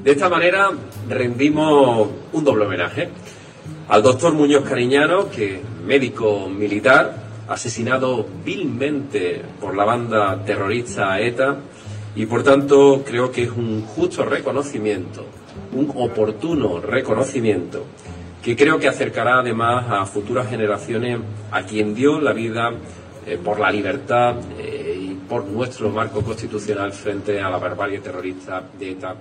De 0.03 0.11
esta 0.11 0.29
manera 0.29 0.69
rendimos 1.09 2.09
un 2.33 2.43
doble 2.43 2.65
homenaje 2.65 3.09
al 3.89 4.01
doctor 4.01 4.33
Muñoz 4.33 4.63
Cariñano, 4.63 5.29
que 5.29 5.61
médico 5.85 6.47
militar, 6.49 7.15
asesinado 7.47 8.25
vilmente 8.45 9.41
por 9.59 9.75
la 9.75 9.83
banda 9.83 10.43
terrorista 10.45 11.19
ETA, 11.19 11.57
y 12.15 12.25
por 12.25 12.43
tanto 12.43 13.03
creo 13.05 13.31
que 13.31 13.43
es 13.43 13.51
un 13.51 13.83
justo 13.83 14.23
reconocimiento, 14.23 15.25
un 15.73 15.91
oportuno 15.95 16.79
reconocimiento 16.79 17.85
que 18.41 18.55
creo 18.55 18.79
que 18.79 18.87
acercará 18.87 19.39
además 19.39 19.85
a 19.89 20.05
futuras 20.05 20.49
generaciones 20.49 21.19
a 21.51 21.63
quien 21.63 21.93
dio 21.93 22.19
la 22.19 22.33
vida 22.33 22.71
eh, 23.25 23.37
por 23.37 23.59
la 23.59 23.71
libertad 23.71 24.35
eh, 24.57 24.97
y 24.99 25.13
por 25.29 25.45
nuestro 25.45 25.89
marco 25.89 26.21
constitucional 26.21 26.91
frente 26.91 27.39
a 27.39 27.49
la 27.49 27.57
barbarie 27.57 27.99
terrorista 27.99 28.63
de 28.79 28.91
ETA 28.91 29.15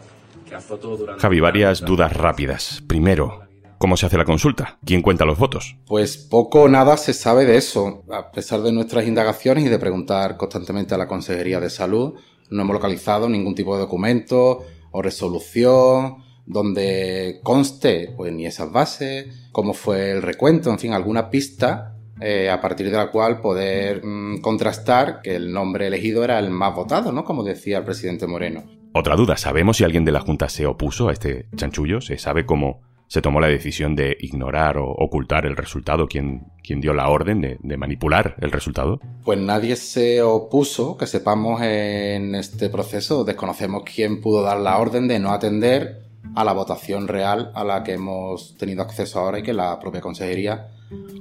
que 0.49 0.55
azotó 0.55 0.97
durante... 0.97 1.21
Javi, 1.21 1.41
varias 1.41 1.81
dudas 1.83 2.13
rápidas. 2.13 2.83
Primero, 2.87 3.41
¿Cómo 3.81 3.97
se 3.97 4.05
hace 4.05 4.19
la 4.19 4.27
consulta? 4.27 4.79
¿Quién 4.85 5.01
cuenta 5.01 5.25
los 5.25 5.39
votos? 5.39 5.79
Pues 5.87 6.19
poco 6.19 6.65
o 6.65 6.69
nada 6.69 6.99
se 6.99 7.15
sabe 7.15 7.47
de 7.47 7.57
eso. 7.57 8.03
A 8.13 8.31
pesar 8.31 8.61
de 8.61 8.73
nuestras 8.73 9.07
indagaciones 9.07 9.65
y 9.65 9.71
de 9.71 9.79
preguntar 9.79 10.37
constantemente 10.37 10.95
a 10.95 10.99
la 10.99 11.09
Consejería 11.09 11.61
de 11.61 11.71
Salud, 11.71 12.13
no 12.51 12.63
hemos 12.63 12.75
localizado 12.75 13.27
ningún 13.27 13.55
tipo 13.55 13.75
de 13.75 13.81
documento 13.81 14.59
o 14.91 15.01
resolución 15.01 16.17
donde 16.51 17.41
conste 17.45 18.13
pues 18.17 18.33
ni 18.33 18.45
esas 18.45 18.73
bases, 18.73 19.49
cómo 19.53 19.73
fue 19.73 20.11
el 20.11 20.23
recuento, 20.23 20.71
en 20.71 20.79
fin, 20.79 20.93
alguna 20.93 21.31
pista 21.31 21.97
eh, 22.21 22.51
a 22.51 22.61
partir 22.61 22.91
de 22.91 22.97
la 22.97 23.11
cual 23.11 23.41
poder 23.41 24.05
mm, 24.05 24.41
contrastar 24.41 25.23
que 25.23 25.37
el 25.37 25.53
nombre 25.53 25.87
elegido 25.87 26.25
era 26.25 26.39
el 26.39 26.51
más 26.51 26.75
votado, 26.75 27.13
¿no? 27.13 27.25
Como 27.25 27.45
decía 27.45 27.79
el 27.79 27.85
presidente 27.85 28.27
Moreno. 28.27 28.65
Otra 28.93 29.15
duda, 29.15 29.37
¿sabemos 29.37 29.77
si 29.77 29.85
alguien 29.85 30.05
de 30.05 30.13
la 30.13 30.21
Junta 30.21 30.49
se 30.49 30.67
opuso 30.67 31.09
a 31.09 31.13
este 31.13 31.47
chanchullo? 31.55 32.01
¿Se 32.01 32.19
sabe 32.19 32.45
cómo 32.45 32.83
se 33.07 33.23
tomó 33.23 33.41
la 33.41 33.47
decisión 33.47 33.95
de 33.95 34.17
ignorar 34.21 34.77
o 34.77 34.91
ocultar 34.91 35.47
el 35.47 35.57
resultado? 35.57 36.09
¿Quién, 36.09 36.51
dio 36.65 36.93
la 36.93 37.09
orden 37.09 37.41
de, 37.41 37.59
de, 37.61 37.77
manipular 37.77 38.35
el 38.41 38.51
resultado? 38.51 39.01
Pues 39.25 39.39
nadie 39.39 39.77
se 39.77 40.23
opuso, 40.23 40.97
que 40.97 41.07
sepamos 41.07 41.63
en 41.63 42.35
este 42.35 42.69
proceso. 42.69 43.25
Desconocemos 43.25 43.85
quién 43.85 44.21
pudo 44.21 44.43
dar 44.43 44.59
la 44.59 44.79
orden 44.79 45.07
de 45.07 45.21
no 45.21 45.31
atender 45.31 46.10
a 46.35 46.45
la 46.45 46.53
votación 46.53 47.09
real 47.09 47.51
a 47.55 47.65
la 47.65 47.83
que 47.83 47.95
hemos 47.95 48.57
tenido 48.57 48.83
acceso 48.83 49.21
ahora 49.21 49.39
y 49.39 49.43
que 49.43 49.53
la 49.53 49.79
propia 49.79 50.01
consejería 50.01 50.69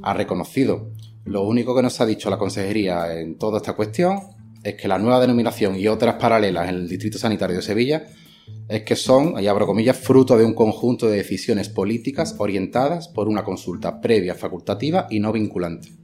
ha 0.02 0.14
reconocido. 0.14 0.92
Lo 1.26 1.44
único 1.44 1.76
que 1.76 1.82
nos 1.82 2.00
ha 2.02 2.06
dicho 2.06 2.30
la 2.30 2.38
consejería 2.38 3.20
en 3.20 3.38
toda 3.38 3.58
esta 3.58 3.74
cuestión 3.74 4.20
es 4.64 4.76
que 4.76 4.88
la 4.88 4.98
nueva 4.98 5.20
denominación 5.20 5.76
y 5.76 5.88
otras 5.88 6.16
paralelas 6.16 6.70
en 6.70 6.76
el 6.76 6.90
Distrito 6.90 7.18
Sanitario 7.18 7.58
de 7.58 7.62
Sevilla 7.62 8.08
es 8.68 8.84
que 8.84 8.96
son, 8.96 9.38
ahí 9.38 9.48
abro 9.48 9.66
comillas, 9.66 9.98
fruto 9.98 10.38
de 10.38 10.46
un 10.46 10.54
conjunto 10.54 11.08
de 11.08 11.18
decisiones 11.18 11.70
políticas 11.70 12.36
orientadas 12.38 13.08
por 13.08 13.28
una 13.28 13.44
consulta 13.44 14.02
previa 14.02 14.36
facultativa 14.36 15.08
y 15.10 15.20
no 15.20 15.32
vinculante. 15.32 15.99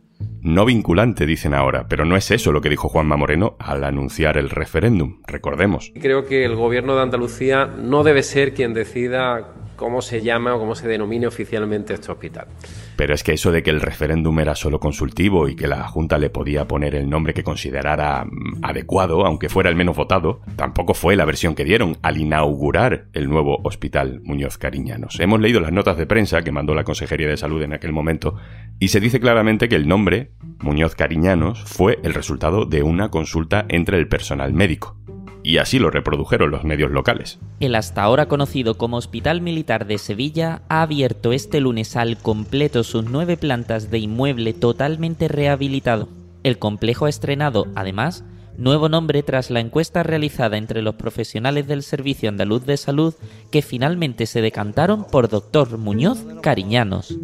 No 0.45 0.63
vinculante, 0.63 1.25
dicen 1.25 1.55
ahora, 1.55 1.87
pero 1.89 2.05
no 2.05 2.15
es 2.15 2.29
eso 2.29 2.51
lo 2.51 2.61
que 2.61 2.69
dijo 2.69 2.87
Juanma 2.87 3.17
Moreno 3.17 3.55
al 3.57 3.83
anunciar 3.83 4.37
el 4.37 4.51
referéndum, 4.51 5.17
recordemos. 5.25 5.91
Creo 5.99 6.25
que 6.25 6.45
el 6.45 6.55
gobierno 6.55 6.95
de 6.95 7.01
Andalucía 7.01 7.65
no 7.65 8.03
debe 8.03 8.21
ser 8.21 8.53
quien 8.53 8.75
decida 8.75 9.55
cómo 9.75 10.01
se 10.01 10.21
llama 10.21 10.55
o 10.55 10.59
cómo 10.59 10.75
se 10.75 10.87
denomine 10.87 11.27
oficialmente 11.27 11.93
este 11.93 12.11
hospital. 12.11 12.47
Pero 12.95 13.13
es 13.13 13.23
que 13.23 13.33
eso 13.33 13.51
de 13.51 13.63
que 13.63 13.69
el 13.69 13.81
referéndum 13.81 14.39
era 14.39 14.55
solo 14.55 14.79
consultivo 14.79 15.47
y 15.47 15.55
que 15.55 15.67
la 15.67 15.87
Junta 15.87 16.17
le 16.17 16.29
podía 16.29 16.67
poner 16.67 16.95
el 16.95 17.09
nombre 17.09 17.33
que 17.33 17.43
considerara 17.43 18.25
mm, 18.25 18.63
adecuado, 18.63 19.25
aunque 19.25 19.49
fuera 19.49 19.69
el 19.69 19.75
menos 19.75 19.95
votado, 19.95 20.41
tampoco 20.55 20.93
fue 20.93 21.15
la 21.15 21.25
versión 21.25 21.55
que 21.55 21.65
dieron 21.65 21.97
al 22.01 22.17
inaugurar 22.17 23.07
el 23.13 23.29
nuevo 23.29 23.59
Hospital 23.63 24.21
Muñoz 24.23 24.57
Cariñanos. 24.57 25.19
Hemos 25.19 25.39
leído 25.39 25.59
las 25.59 25.71
notas 25.71 25.97
de 25.97 26.05
prensa 26.05 26.41
que 26.41 26.51
mandó 26.51 26.73
la 26.73 26.83
Consejería 26.83 27.27
de 27.27 27.37
Salud 27.37 27.61
en 27.61 27.73
aquel 27.73 27.91
momento 27.91 28.35
y 28.79 28.89
se 28.89 28.99
dice 28.99 29.19
claramente 29.19 29.67
que 29.69 29.75
el 29.75 29.87
nombre, 29.87 30.31
Muñoz 30.59 30.95
Cariñanos, 30.95 31.63
fue 31.65 31.99
el 32.03 32.13
resultado 32.13 32.65
de 32.65 32.83
una 32.83 33.09
consulta 33.09 33.65
entre 33.69 33.97
el 33.97 34.07
personal 34.07 34.53
médico 34.53 34.97
y 35.45 35.59
así 35.59 35.77
lo 35.77 35.91
reprodujeron 35.91 36.49
los 36.49 36.63
medios 36.63 36.89
locales. 36.89 37.37
El 37.59 37.75
hasta 37.75 38.01
ahora 38.01 38.27
conocido 38.27 38.79
como 38.79 38.97
Hospital 38.97 39.41
Militar 39.41 39.85
de 39.85 39.99
Sevilla 39.99 40.63
ha 40.69 40.81
abierto 40.81 41.33
este 41.33 41.61
lunes 41.61 41.95
al 41.95 42.17
completo 42.17 42.83
sus 42.83 43.05
nueve 43.05 43.37
plantas 43.37 43.91
de 43.91 43.99
inmueble 43.99 44.53
totalmente 44.53 45.27
rehabilitado. 45.27 46.09
El 46.41 46.57
complejo 46.57 47.05
ha 47.05 47.09
estrenado, 47.09 47.67
además, 47.75 48.25
nuevo 48.57 48.89
nombre 48.89 49.21
tras 49.21 49.51
la 49.51 49.59
encuesta 49.59 50.01
realizada 50.01 50.57
entre 50.57 50.81
los 50.81 50.95
profesionales 50.95 51.67
del 51.67 51.83
Servicio 51.83 52.27
Andaluz 52.27 52.65
de 52.65 52.77
Salud 52.77 53.13
que 53.51 53.61
finalmente 53.61 54.25
se 54.25 54.41
decantaron 54.41 55.05
por 55.05 55.29
Doctor 55.29 55.77
Muñoz 55.77 56.25
Cariñanos. 56.41 57.15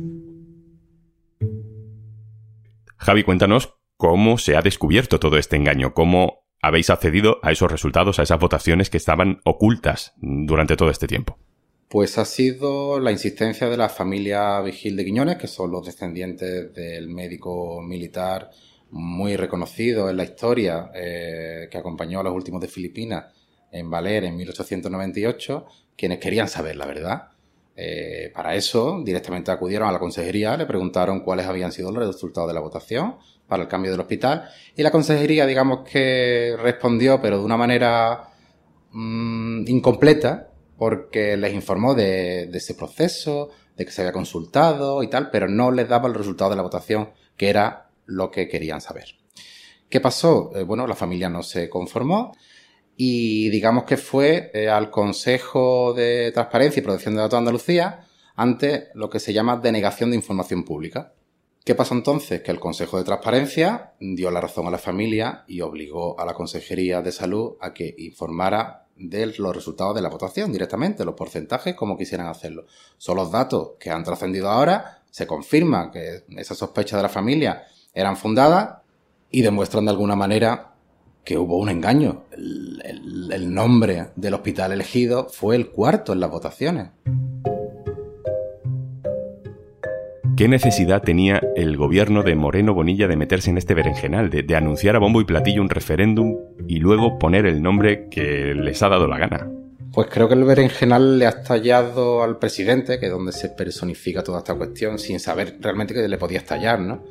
Javi, 2.97 3.23
cuéntanos 3.23 3.73
cómo 3.97 4.37
se 4.37 4.55
ha 4.55 4.61
descubierto 4.61 5.19
todo 5.19 5.37
este 5.37 5.55
engaño, 5.55 5.95
cómo 5.95 6.40
habéis 6.61 6.89
accedido 6.89 7.39
a 7.43 7.51
esos 7.51 7.71
resultados, 7.71 8.19
a 8.19 8.23
esas 8.23 8.39
votaciones 8.39 8.89
que 8.89 8.97
estaban 8.97 9.41
ocultas 9.43 10.13
durante 10.17 10.75
todo 10.75 10.89
este 10.89 11.07
tiempo? 11.07 11.37
Pues 11.87 12.17
ha 12.17 12.25
sido 12.25 12.99
la 12.99 13.11
insistencia 13.11 13.67
de 13.67 13.75
la 13.75 13.89
familia 13.89 14.61
Vigil 14.61 14.95
de 14.95 15.03
Quiñones, 15.03 15.37
que 15.37 15.47
son 15.47 15.71
los 15.71 15.85
descendientes 15.85 16.73
del 16.73 17.09
médico 17.09 17.81
militar 17.81 18.49
muy 18.91 19.35
reconocido 19.35 20.09
en 20.09 20.17
la 20.17 20.23
historia, 20.23 20.91
eh, 20.93 21.67
que 21.69 21.77
acompañó 21.77 22.19
a 22.19 22.23
los 22.23 22.33
últimos 22.33 22.61
de 22.61 22.67
Filipinas 22.67 23.25
en 23.71 23.89
Valer 23.89 24.25
en 24.25 24.35
1898, 24.35 25.65
quienes 25.97 26.19
querían 26.19 26.47
saber 26.47 26.75
la 26.75 26.85
verdad. 26.85 27.30
Eh, 27.75 28.31
para 28.33 28.55
eso, 28.55 29.01
directamente 29.03 29.51
acudieron 29.51 29.87
a 29.87 29.91
la 29.91 29.99
consejería, 29.99 30.57
le 30.57 30.65
preguntaron 30.65 31.21
cuáles 31.21 31.45
habían 31.45 31.71
sido 31.71 31.91
los 31.91 32.05
resultados 32.05 32.49
de 32.49 32.53
la 32.53 32.59
votación 32.59 33.15
para 33.47 33.63
el 33.63 33.69
cambio 33.69 33.91
del 33.91 33.99
hospital. 33.99 34.49
Y 34.75 34.83
la 34.83 34.91
consejería, 34.91 35.45
digamos 35.45 35.87
que 35.89 36.55
respondió, 36.61 37.21
pero 37.21 37.39
de 37.39 37.45
una 37.45 37.57
manera 37.57 38.29
mm, 38.91 39.67
incompleta, 39.67 40.49
porque 40.77 41.37
les 41.37 41.53
informó 41.53 41.93
de, 41.93 42.49
ese 42.53 42.73
proceso, 42.73 43.49
de 43.75 43.85
que 43.85 43.91
se 43.91 44.01
había 44.01 44.13
consultado 44.13 45.03
y 45.03 45.07
tal, 45.07 45.29
pero 45.29 45.47
no 45.47 45.71
les 45.71 45.87
daba 45.87 46.07
el 46.07 46.13
resultado 46.13 46.49
de 46.49 46.55
la 46.55 46.63
votación, 46.63 47.09
que 47.37 47.49
era 47.49 47.89
lo 48.05 48.31
que 48.31 48.47
querían 48.47 48.81
saber. 48.81 49.05
¿Qué 49.89 49.99
pasó? 49.99 50.51
Eh, 50.55 50.63
bueno, 50.63 50.87
la 50.87 50.95
familia 50.95 51.29
no 51.29 51.43
se 51.43 51.69
conformó 51.69 52.33
y 53.03 53.49
digamos 53.49 53.85
que 53.85 53.97
fue 53.97 54.51
eh, 54.53 54.69
al 54.69 54.91
Consejo 54.91 55.91
de 55.91 56.31
Transparencia 56.31 56.79
y 56.81 56.83
Protección 56.83 57.15
de 57.15 57.21
Datos 57.21 57.31
de 57.31 57.37
Andalucía 57.39 58.05
ante 58.35 58.89
lo 58.93 59.09
que 59.09 59.19
se 59.19 59.33
llama 59.33 59.57
denegación 59.57 60.11
de 60.11 60.17
información 60.17 60.63
pública. 60.63 61.11
¿Qué 61.65 61.73
pasó 61.73 61.95
entonces? 61.95 62.43
Que 62.43 62.51
el 62.51 62.59
Consejo 62.59 62.99
de 62.99 63.03
Transparencia 63.03 63.93
dio 63.99 64.29
la 64.29 64.39
razón 64.39 64.67
a 64.67 64.69
la 64.69 64.77
familia 64.77 65.45
y 65.47 65.61
obligó 65.61 66.19
a 66.19 66.25
la 66.25 66.35
Consejería 66.35 67.01
de 67.01 67.11
Salud 67.11 67.53
a 67.59 67.73
que 67.73 67.95
informara 67.97 68.85
de 68.95 69.25
los 69.35 69.55
resultados 69.55 69.95
de 69.95 70.03
la 70.03 70.09
votación 70.09 70.51
directamente, 70.51 71.03
los 71.03 71.15
porcentajes, 71.15 71.73
como 71.73 71.97
quisieran 71.97 72.27
hacerlo. 72.27 72.67
Son 72.99 73.15
los 73.15 73.31
datos 73.31 73.71
que 73.79 73.89
han 73.89 74.03
trascendido 74.03 74.47
ahora, 74.47 75.01
se 75.09 75.25
confirma 75.25 75.89
que 75.89 76.25
esas 76.37 76.59
sospechas 76.59 76.99
de 76.99 77.03
la 77.03 77.09
familia 77.09 77.63
eran 77.95 78.15
fundadas 78.15 78.77
y 79.31 79.41
demuestran 79.41 79.85
de 79.85 79.91
alguna 79.91 80.15
manera 80.15 80.70
que 81.23 81.37
hubo 81.37 81.57
un 81.57 81.69
engaño. 81.69 82.23
el 82.31 83.53
nombre 83.53 84.07
del 84.15 84.33
hospital 84.33 84.71
elegido 84.71 85.27
fue 85.29 85.55
el 85.55 85.69
cuarto 85.69 86.13
en 86.13 86.19
las 86.19 86.31
votaciones. 86.31 86.89
¿Qué 90.41 90.47
necesidad 90.47 91.03
tenía 91.03 91.39
el 91.55 91.77
gobierno 91.77 92.23
de 92.23 92.33
Moreno 92.33 92.73
Bonilla 92.73 93.07
de 93.07 93.15
meterse 93.15 93.51
en 93.51 93.59
este 93.59 93.75
berenjenal, 93.75 94.31
de, 94.31 94.55
anunciar 94.55 94.95
a 94.95 94.99
bombo 94.99 95.21
y 95.21 95.23
platillo 95.23 95.61
un 95.61 95.69
referéndum 95.69 96.35
y 96.67 96.77
luego 96.77 97.19
poner 97.19 97.45
el 97.45 97.61
nombre 97.61 98.07
que 98.09 98.55
les 98.55 98.81
ha 98.81 98.89
dado 98.89 99.07
la 99.07 99.19
gana? 99.19 99.51
Pues 99.93 100.07
creo 100.09 100.27
que 100.27 100.33
el 100.33 100.43
berenjenal 100.43 101.19
le 101.19 101.27
ha 101.27 101.29
estallado 101.29 102.23
al 102.23 102.39
presidente, 102.39 102.99
que 102.99 103.05
es 103.05 103.11
donde 103.11 103.33
se 103.33 103.49
personifica 103.49 104.23
toda 104.23 104.39
esta 104.39 104.55
cuestión, 104.55 104.97
sin 104.97 105.19
saber 105.19 105.57
realmente 105.59 105.93
que 105.93 106.07
le 106.07 106.17
podía 106.17 106.39
estallar, 106.39 106.79
¿no? 106.79 107.03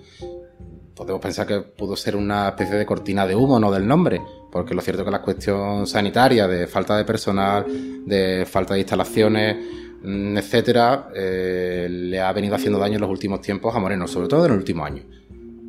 Podemos 1.01 1.21
pensar 1.21 1.47
que 1.47 1.61
pudo 1.61 1.97
ser 1.97 2.15
una 2.15 2.51
especie 2.51 2.77
de 2.77 2.85
cortina 2.85 3.27
de 3.27 3.35
humo, 3.35 3.59
no 3.59 3.73
del 3.73 3.87
nombre, 3.87 4.21
porque 4.53 4.75
lo 4.75 4.83
cierto 4.83 5.03
es 5.03 5.07
que 5.07 5.11
la 5.11 5.23
cuestión 5.23 5.87
sanitaria, 5.87 6.47
de 6.47 6.67
falta 6.67 6.97
de 6.97 7.05
personal, 7.05 7.65
de 8.05 8.47
falta 8.47 8.75
de 8.75 8.81
instalaciones, 8.81 9.57
Mm, 10.03 10.39
etcétera, 10.39 11.11
eh, 11.15 11.87
le 11.91 12.21
ha 12.21 12.33
venido 12.33 12.55
haciendo 12.55 12.79
daño 12.79 12.95
en 12.95 13.03
los 13.03 13.11
últimos 13.11 13.41
tiempos 13.41 13.75
a 13.75 13.79
Moreno, 13.79 14.07
sobre 14.07 14.29
todo 14.29 14.47
en 14.47 14.53
el 14.53 14.59
último 14.59 14.85
año. 14.85 15.03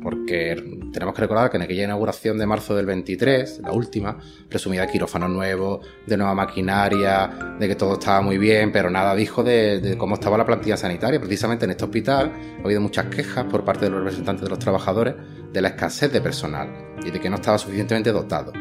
Porque 0.02 0.56
tenemos 0.92 1.14
que 1.14 1.20
recordar 1.20 1.50
que 1.50 1.56
en 1.56 1.62
aquella 1.62 1.84
inauguración 1.84 2.38
de 2.38 2.46
marzo 2.46 2.74
del 2.74 2.86
23, 2.86 3.60
la 3.62 3.72
última, 3.72 4.18
presumida 4.48 4.86
quirófano 4.86 5.28
nuevo, 5.28 5.80
de 6.06 6.16
nueva 6.16 6.34
maquinaria, 6.34 7.56
de 7.58 7.68
que 7.68 7.74
todo 7.74 7.94
estaba 7.94 8.20
muy 8.20 8.38
bien, 8.38 8.72
pero 8.72 8.90
nada 8.90 9.14
dijo 9.14 9.42
de, 9.42 9.96
cómo 9.98 10.14
estaba 10.14 10.36
la 10.36 10.44
plantilla 10.44 10.76
sanitaria. 10.76 11.20
Precisamente 11.20 11.64
en 11.64 11.72
este 11.72 11.84
hospital 11.84 12.32
ha 12.60 12.64
habido 12.64 12.80
muchas 12.80 13.06
quejas 13.06 13.44
por 13.44 13.64
parte 13.64 13.84
de 13.84 13.90
los 13.90 14.00
representantes 14.00 14.44
de 14.44 14.50
los 14.50 14.58
trabajadores 14.58 15.14
de 15.52 15.60
la 15.60 15.68
escasez 15.68 16.12
de 16.12 16.20
personal 16.20 16.68
y 17.04 17.10
de 17.10 17.20
que 17.20 17.30
no 17.30 17.36
estaba 17.36 17.58
suficientemente 17.58 18.12
dotado. 18.12 18.52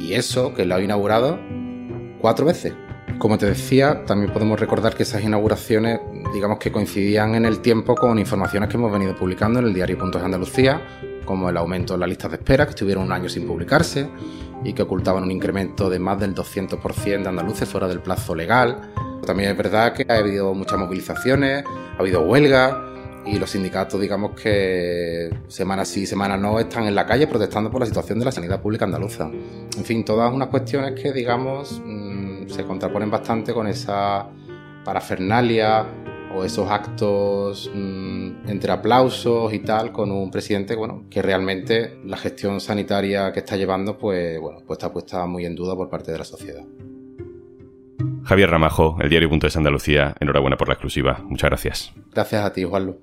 Y 0.00 0.14
eso 0.14 0.54
que 0.54 0.64
lo 0.64 0.76
ha 0.76 0.80
inaugurado 0.80 1.38
cuatro 2.20 2.46
veces. 2.46 2.74
Como 3.18 3.36
te 3.36 3.46
decía, 3.46 4.04
también 4.04 4.32
podemos 4.32 4.60
recordar 4.60 4.94
que 4.94 5.02
esas 5.02 5.24
inauguraciones, 5.24 5.98
digamos 6.32 6.58
que 6.58 6.70
coincidían 6.70 7.34
en 7.34 7.44
el 7.44 7.60
tiempo 7.60 7.94
con 7.94 8.18
informaciones 8.18 8.68
que 8.68 8.76
hemos 8.76 8.92
venido 8.92 9.14
publicando 9.14 9.58
en 9.60 9.66
el 9.66 9.74
diario 9.74 9.98
Puntos 9.98 10.20
de 10.20 10.26
Andalucía, 10.26 10.80
como 11.24 11.48
el 11.48 11.56
aumento 11.56 11.94
en 11.94 12.00
las 12.00 12.08
listas 12.08 12.30
de 12.30 12.36
espera, 12.38 12.64
que 12.64 12.70
estuvieron 12.70 13.04
un 13.04 13.12
año 13.12 13.28
sin 13.28 13.46
publicarse 13.46 14.08
y 14.64 14.72
que 14.72 14.82
ocultaban 14.82 15.22
un 15.22 15.30
incremento 15.30 15.88
de 15.88 15.98
más 15.98 16.18
del 16.18 16.34
200% 16.34 17.22
de 17.22 17.28
andaluces 17.28 17.68
fuera 17.68 17.88
del 17.88 18.00
plazo 18.00 18.34
legal. 18.34 18.92
También 19.24 19.50
es 19.50 19.56
verdad 19.56 19.92
que 19.92 20.06
ha 20.08 20.16
habido 20.16 20.54
muchas 20.54 20.78
movilizaciones, 20.78 21.64
ha 21.66 22.00
habido 22.00 22.22
huelgas 22.22 22.74
y 23.26 23.38
los 23.38 23.50
sindicatos, 23.50 24.00
digamos 24.00 24.32
que 24.40 25.30
semana 25.48 25.84
sí, 25.84 26.06
semana 26.06 26.36
no, 26.36 26.58
están 26.58 26.84
en 26.84 26.94
la 26.94 27.04
calle 27.04 27.26
protestando 27.26 27.70
por 27.70 27.80
la 27.80 27.86
situación 27.86 28.18
de 28.18 28.24
la 28.24 28.32
sanidad 28.32 28.60
pública 28.60 28.86
andaluza. 28.86 29.30
En 29.76 29.84
fin, 29.84 30.04
todas 30.04 30.32
unas 30.32 30.48
cuestiones 30.48 30.98
que, 31.00 31.12
digamos, 31.12 31.82
mm, 31.84 32.48
se 32.48 32.64
contraponen 32.64 33.10
bastante 33.10 33.52
con 33.52 33.66
esa 33.66 34.26
parafernalia 34.84 35.84
o 36.34 36.44
esos 36.44 36.70
actos 36.70 37.70
mm, 37.74 38.48
entre 38.48 38.72
aplausos 38.72 39.52
y 39.52 39.60
tal 39.60 39.92
con 39.92 40.10
un 40.10 40.30
presidente 40.30 40.74
bueno 40.74 41.04
que 41.10 41.22
realmente 41.22 41.98
la 42.04 42.16
gestión 42.16 42.60
sanitaria 42.60 43.32
que 43.32 43.40
está 43.40 43.56
llevando 43.56 43.98
pues 43.98 44.40
bueno 44.40 44.60
pues 44.66 44.78
está 44.78 44.92
puesta 44.92 45.26
muy 45.26 45.44
en 45.44 45.54
duda 45.54 45.74
por 45.74 45.88
parte 45.88 46.12
de 46.12 46.18
la 46.18 46.24
sociedad. 46.24 46.64
Javier 48.24 48.50
Ramajo 48.50 48.96
el 49.00 49.08
diario 49.08 49.28
Punto 49.28 49.46
de 49.46 49.52
Andalucía 49.56 50.14
enhorabuena 50.20 50.56
por 50.56 50.68
la 50.68 50.74
exclusiva. 50.74 51.20
Muchas 51.24 51.50
gracias. 51.50 51.92
Gracias 52.12 52.44
a 52.44 52.52
ti 52.52 52.64
Juanlo 52.64 52.98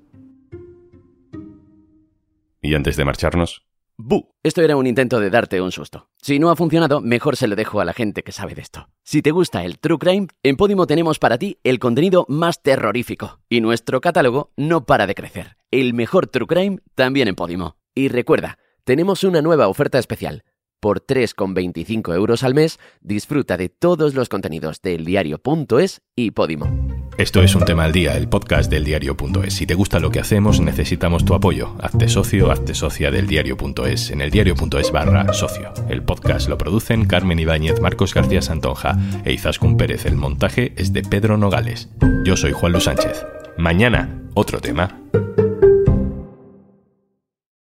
y 2.66 2.74
antes 2.74 2.96
de 2.96 3.04
marcharnos 3.04 3.65
¡Bu! 3.98 4.28
Esto 4.42 4.60
era 4.60 4.76
un 4.76 4.86
intento 4.86 5.20
de 5.20 5.30
darte 5.30 5.62
un 5.62 5.72
susto. 5.72 6.10
Si 6.20 6.38
no 6.38 6.50
ha 6.50 6.56
funcionado, 6.56 7.00
mejor 7.00 7.34
se 7.36 7.48
lo 7.48 7.56
dejo 7.56 7.80
a 7.80 7.84
la 7.86 7.94
gente 7.94 8.22
que 8.22 8.30
sabe 8.30 8.54
de 8.54 8.60
esto. 8.60 8.90
Si 9.02 9.22
te 9.22 9.30
gusta 9.30 9.64
el 9.64 9.78
True 9.78 9.98
Crime, 9.98 10.26
en 10.42 10.56
Podimo 10.56 10.86
tenemos 10.86 11.18
para 11.18 11.38
ti 11.38 11.58
el 11.64 11.78
contenido 11.78 12.26
más 12.28 12.62
terrorífico. 12.62 13.40
Y 13.48 13.62
nuestro 13.62 14.02
catálogo 14.02 14.52
no 14.54 14.84
para 14.84 15.06
de 15.06 15.14
crecer. 15.14 15.56
El 15.70 15.94
mejor 15.94 16.26
True 16.26 16.46
Crime 16.46 16.78
también 16.94 17.26
en 17.28 17.36
Podimo. 17.36 17.78
Y 17.94 18.08
recuerda, 18.08 18.58
tenemos 18.84 19.24
una 19.24 19.40
nueva 19.40 19.66
oferta 19.66 19.98
especial. 19.98 20.44
Por 20.80 21.04
3,25 21.04 22.14
euros 22.14 22.42
al 22.42 22.54
mes, 22.54 22.78
disfruta 23.00 23.56
de 23.56 23.68
todos 23.68 24.14
los 24.14 24.28
contenidos 24.28 24.80
del 24.82 25.04
diario.es 25.04 26.02
y 26.14 26.30
Podimo. 26.32 26.96
Esto 27.18 27.42
es 27.42 27.54
un 27.54 27.64
tema 27.64 27.84
al 27.84 27.92
día, 27.92 28.14
el 28.14 28.28
podcast 28.28 28.70
del 28.70 28.84
diario.es. 28.84 29.54
Si 29.54 29.66
te 29.66 29.72
gusta 29.72 30.00
lo 30.00 30.10
que 30.10 30.20
hacemos, 30.20 30.60
necesitamos 30.60 31.24
tu 31.24 31.34
apoyo. 31.34 31.74
Hazte 31.80 32.10
socio, 32.10 32.50
hazte 32.52 32.74
socia 32.74 33.10
del 33.10 33.26
diario.es 33.26 34.10
en 34.10 34.20
el 34.20 34.30
diario.es 34.30 34.92
barra 34.92 35.32
socio. 35.32 35.72
El 35.88 36.02
podcast 36.02 36.46
lo 36.50 36.58
producen 36.58 37.06
Carmen 37.06 37.38
Ibáñez, 37.38 37.80
Marcos 37.80 38.12
García 38.12 38.42
Santonja 38.42 38.98
e 39.24 39.32
Izaskun 39.32 39.78
Pérez. 39.78 40.04
El 40.04 40.16
montaje 40.16 40.74
es 40.76 40.92
de 40.92 41.02
Pedro 41.02 41.38
Nogales. 41.38 41.88
Yo 42.22 42.36
soy 42.36 42.52
Juan 42.52 42.72
Luis 42.72 42.84
Sánchez. 42.84 43.24
Mañana, 43.56 44.20
otro 44.34 44.60
tema. 44.60 45.00